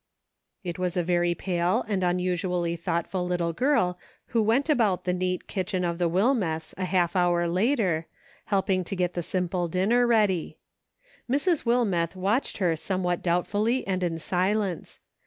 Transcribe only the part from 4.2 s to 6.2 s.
who went about the neat kitchen of the